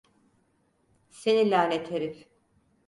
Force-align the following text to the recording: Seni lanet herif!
Seni 1.09 1.49
lanet 1.51 1.91
herif! 1.91 2.27